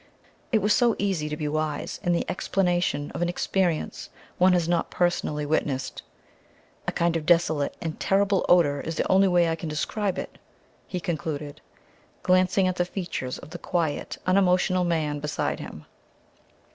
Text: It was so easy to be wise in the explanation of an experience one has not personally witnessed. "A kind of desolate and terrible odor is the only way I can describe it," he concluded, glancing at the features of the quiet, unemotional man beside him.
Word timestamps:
It 0.51 0.63
was 0.63 0.73
so 0.73 0.95
easy 0.97 1.29
to 1.29 1.37
be 1.37 1.47
wise 1.47 1.99
in 2.01 2.11
the 2.11 2.25
explanation 2.27 3.11
of 3.11 3.21
an 3.21 3.29
experience 3.29 4.09
one 4.39 4.53
has 4.53 4.67
not 4.67 4.89
personally 4.89 5.45
witnessed. 5.45 6.01
"A 6.87 6.91
kind 6.91 7.15
of 7.15 7.23
desolate 7.27 7.77
and 7.81 7.99
terrible 7.99 8.43
odor 8.49 8.81
is 8.81 8.95
the 8.95 9.07
only 9.11 9.27
way 9.27 9.47
I 9.47 9.55
can 9.55 9.69
describe 9.69 10.17
it," 10.17 10.39
he 10.87 10.99
concluded, 10.99 11.61
glancing 12.23 12.67
at 12.67 12.77
the 12.77 12.83
features 12.85 13.37
of 13.37 13.51
the 13.51 13.59
quiet, 13.59 14.17
unemotional 14.25 14.85
man 14.85 15.19
beside 15.19 15.59
him. 15.59 15.85